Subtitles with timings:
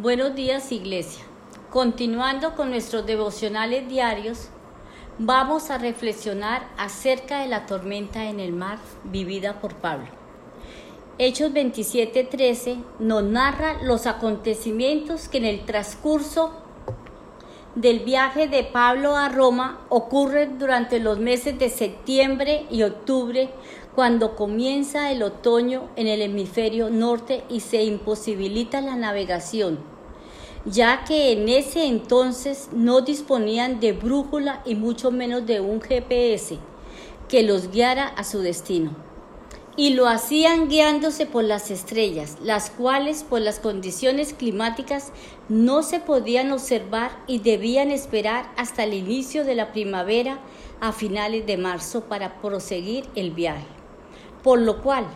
[0.00, 1.24] Buenos días Iglesia.
[1.70, 4.46] Continuando con nuestros devocionales diarios,
[5.18, 10.06] vamos a reflexionar acerca de la tormenta en el mar vivida por Pablo.
[11.18, 16.52] Hechos 27:13 nos narra los acontecimientos que en el transcurso
[17.80, 23.50] del viaje de Pablo a Roma ocurren durante los meses de septiembre y octubre,
[23.94, 29.78] cuando comienza el otoño en el hemisferio norte y se imposibilita la navegación,
[30.64, 36.58] ya que en ese entonces no disponían de brújula y mucho menos de un GPS
[37.28, 39.07] que los guiara a su destino.
[39.78, 45.12] Y lo hacían guiándose por las estrellas, las cuales por las condiciones climáticas
[45.48, 50.40] no se podían observar y debían esperar hasta el inicio de la primavera
[50.80, 53.78] a finales de marzo para proseguir el viaje
[54.42, 55.06] por lo cual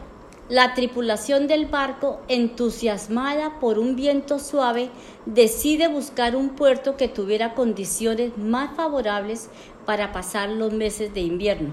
[0.48, 4.90] la tripulación del barco, entusiasmada por un viento suave,
[5.24, 9.48] decide buscar un puerto que tuviera condiciones más favorables
[9.86, 11.72] para pasar los meses de invierno.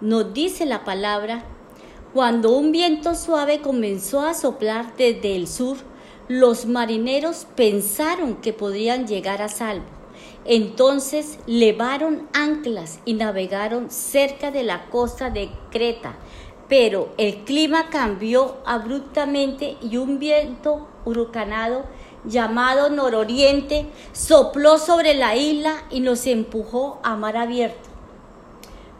[0.00, 1.42] Nos dice la palabra,
[2.14, 5.76] cuando un viento suave comenzó a soplar desde el sur,
[6.26, 9.84] los marineros pensaron que podrían llegar a salvo.
[10.44, 16.14] Entonces levaron anclas y navegaron cerca de la costa de Creta,
[16.68, 21.84] pero el clima cambió abruptamente y un viento huracanado
[22.24, 27.97] llamado nororiente sopló sobre la isla y nos empujó a mar abierto.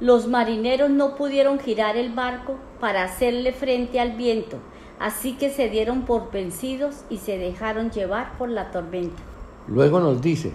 [0.00, 4.58] Los marineros no pudieron girar el barco para hacerle frente al viento,
[5.00, 9.20] así que se dieron por vencidos y se dejaron llevar por la tormenta.
[9.66, 10.52] Luego nos dice,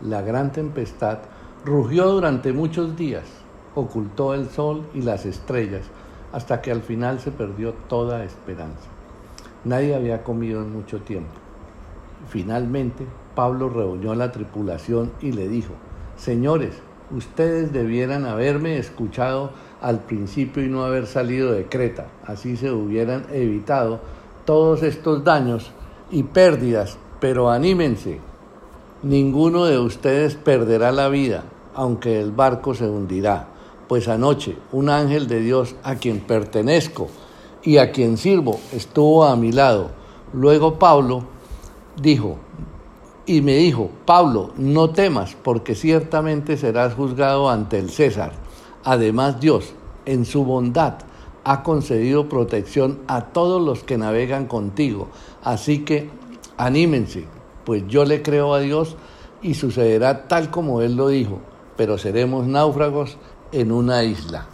[0.00, 1.18] la gran tempestad
[1.62, 3.24] rugió durante muchos días,
[3.74, 5.82] ocultó el sol y las estrellas,
[6.32, 8.88] hasta que al final se perdió toda esperanza.
[9.64, 11.34] Nadie había comido en mucho tiempo.
[12.28, 15.74] Finalmente, Pablo reunió a la tripulación y le dijo,
[16.16, 19.50] Señores, ustedes debieran haberme escuchado
[19.80, 22.06] al principio y no haber salido de Creta.
[22.24, 24.00] Así se hubieran evitado
[24.44, 25.70] todos estos daños
[26.10, 26.98] y pérdidas.
[27.20, 28.20] Pero anímense,
[29.02, 31.44] ninguno de ustedes perderá la vida,
[31.74, 33.48] aunque el barco se hundirá
[33.88, 37.08] pues anoche un ángel de Dios a quien pertenezco
[37.62, 39.90] y a quien sirvo estuvo a mi lado.
[40.32, 41.24] Luego Pablo
[42.00, 42.36] dijo,
[43.26, 48.32] y me dijo, Pablo, no temas, porque ciertamente serás juzgado ante el César.
[48.84, 50.98] Además Dios, en su bondad,
[51.42, 55.08] ha concedido protección a todos los que navegan contigo.
[55.42, 56.08] Así que
[56.56, 57.24] anímense,
[57.64, 58.96] pues yo le creo a Dios
[59.42, 61.40] y sucederá tal como Él lo dijo,
[61.76, 63.16] pero seremos náufragos
[63.52, 64.46] en una isla.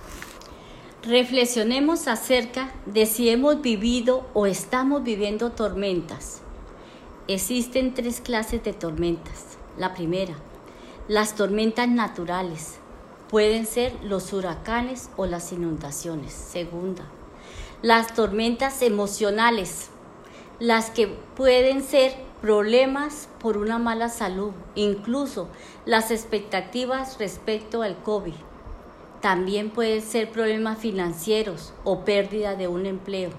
[1.03, 6.43] Reflexionemos acerca de si hemos vivido o estamos viviendo tormentas.
[7.29, 9.57] Existen tres clases de tormentas.
[9.79, 10.35] La primera,
[11.07, 12.79] las tormentas naturales.
[13.31, 16.33] Pueden ser los huracanes o las inundaciones.
[16.33, 17.05] Segunda,
[17.81, 19.91] las tormentas emocionales,
[20.59, 21.07] las que
[21.37, 25.47] pueden ser problemas por una mala salud, incluso
[25.87, 28.35] las expectativas respecto al COVID.
[29.21, 33.31] También pueden ser problemas financieros o pérdida de un empleo.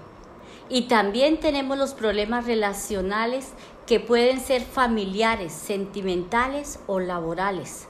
[0.70, 3.48] Y también tenemos los problemas relacionales
[3.86, 7.86] que pueden ser familiares, sentimentales o laborales.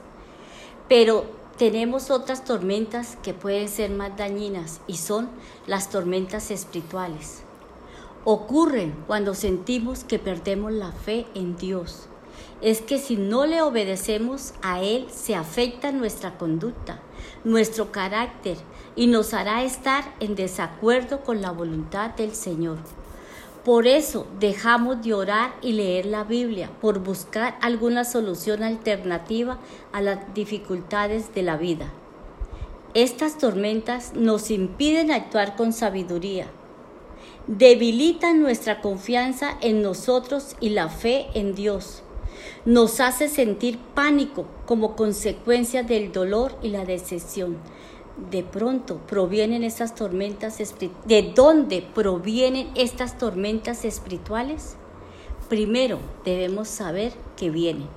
[0.89, 1.25] Pero
[1.57, 5.29] tenemos otras tormentas que pueden ser más dañinas y son
[5.67, 7.43] las tormentas espirituales.
[8.25, 12.07] Ocurren cuando sentimos que perdemos la fe en Dios.
[12.61, 16.99] Es que si no le obedecemos a Él se afecta nuestra conducta
[17.43, 18.57] nuestro carácter
[18.95, 22.77] y nos hará estar en desacuerdo con la voluntad del Señor.
[23.63, 29.59] Por eso dejamos de orar y leer la Biblia, por buscar alguna solución alternativa
[29.91, 31.91] a las dificultades de la vida.
[32.93, 36.47] Estas tormentas nos impiden actuar con sabiduría,
[37.47, 42.04] debilitan nuestra confianza en nosotros y la fe en Dios
[42.65, 47.57] nos hace sentir pánico como consecuencia del dolor y la decepción.
[48.31, 50.57] De pronto provienen estas tormentas
[51.05, 54.77] ¿De dónde provienen estas tormentas espirituales?
[55.49, 57.87] Primero debemos saber que vienen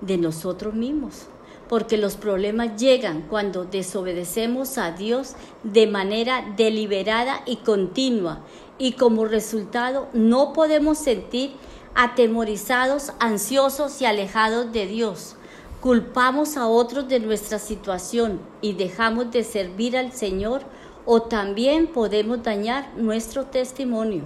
[0.00, 1.26] de nosotros mismos,
[1.68, 5.34] porque los problemas llegan cuando desobedecemos a Dios
[5.64, 8.40] de manera deliberada y continua,
[8.78, 11.52] y como resultado no podemos sentir
[12.00, 15.34] atemorizados, ansiosos y alejados de Dios.
[15.80, 20.62] Culpamos a otros de nuestra situación y dejamos de servir al Señor
[21.06, 24.22] o también podemos dañar nuestro testimonio.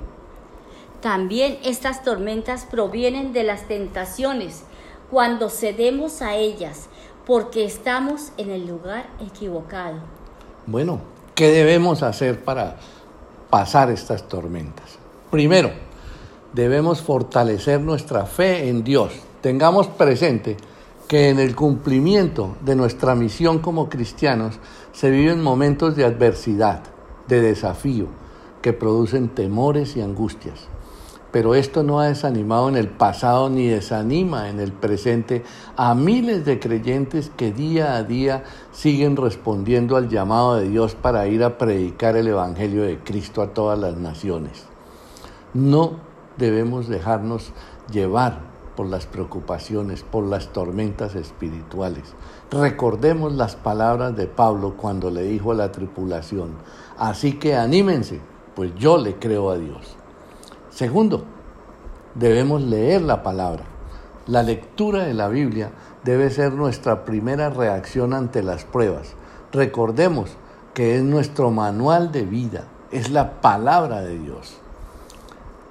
[1.00, 4.64] También estas tormentas provienen de las tentaciones
[5.10, 6.90] cuando cedemos a ellas,
[7.24, 9.96] porque estamos en el lugar equivocado.
[10.66, 11.00] Bueno,
[11.34, 12.76] ¿qué debemos hacer para
[13.48, 14.98] pasar estas tormentas?
[15.30, 15.70] Primero,
[16.52, 19.12] debemos fortalecer nuestra fe en Dios.
[19.40, 20.56] Tengamos presente
[21.08, 24.58] que en el cumplimiento de nuestra misión como cristianos
[24.92, 26.82] se viven momentos de adversidad,
[27.28, 28.06] de desafío,
[28.62, 30.68] que producen temores y angustias.
[31.32, 35.42] Pero esto no ha desanimado en el pasado ni desanima en el presente
[35.76, 41.26] a miles de creyentes que día a día siguen respondiendo al llamado de Dios para
[41.26, 44.64] ir a predicar el Evangelio de Cristo a todas las naciones.
[45.54, 47.52] No debemos dejarnos
[47.90, 52.14] llevar por las preocupaciones, por las tormentas espirituales.
[52.50, 56.52] Recordemos las palabras de Pablo cuando le dijo a la tripulación,
[56.98, 58.20] así que anímense,
[58.54, 59.96] pues yo le creo a Dios.
[60.70, 61.24] Segundo,
[62.14, 63.64] debemos leer la palabra.
[64.26, 65.70] La lectura de la Biblia
[66.04, 69.14] debe ser nuestra primera reacción ante las pruebas.
[69.52, 70.30] Recordemos
[70.74, 74.61] que es nuestro manual de vida, es la palabra de Dios.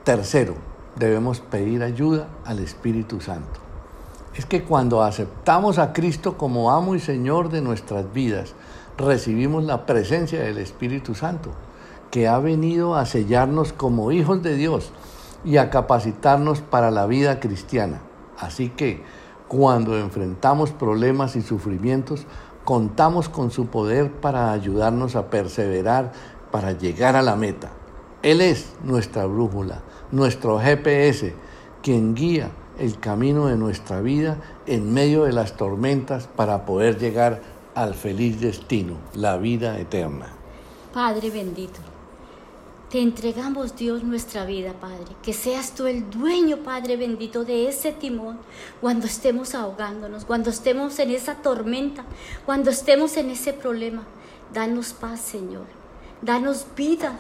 [0.04, 0.56] Tercero,
[0.96, 3.60] debemos pedir ayuda al Espíritu Santo.
[4.36, 8.56] Es que cuando aceptamos a Cristo como amo y Señor de nuestras vidas,
[8.98, 11.52] recibimos la presencia del Espíritu Santo,
[12.10, 14.92] que ha venido a sellarnos como hijos de Dios
[15.46, 18.02] y a capacitarnos para la vida cristiana.
[18.40, 19.04] Así que
[19.48, 22.26] cuando enfrentamos problemas y sufrimientos,
[22.66, 26.12] contamos con su poder para ayudarnos a perseverar,
[26.50, 27.70] para llegar a la meta.
[28.24, 29.82] Él es nuestra brújula,
[30.12, 31.34] nuestro GPS,
[31.82, 37.42] quien guía el camino de nuestra vida en medio de las tormentas para poder llegar
[37.76, 40.28] al feliz destino, la vida eterna.
[40.94, 41.80] Padre bendito,
[42.92, 45.16] te entregamos Dios nuestra vida, Padre.
[45.24, 48.38] Que seas tú el dueño, Padre bendito, de ese timón
[48.82, 52.04] cuando estemos ahogándonos, cuando estemos en esa tormenta,
[52.46, 54.04] cuando estemos en ese problema.
[54.54, 55.66] Danos paz, Señor.
[56.22, 57.18] Danos vida,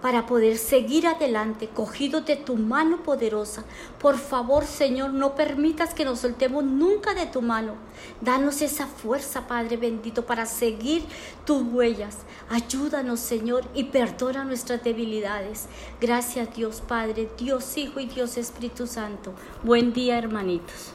[0.00, 3.64] para poder seguir adelante, cogido de tu mano poderosa.
[3.98, 7.74] Por favor, Señor, no permitas que nos soltemos nunca de tu mano.
[8.20, 11.04] Danos esa fuerza, Padre bendito, para seguir
[11.46, 12.18] tus huellas.
[12.50, 15.66] Ayúdanos, Señor, y perdona nuestras debilidades.
[16.00, 19.32] Gracias, Dios Padre, Dios Hijo y Dios Espíritu Santo.
[19.62, 20.92] Buen día, hermanitos.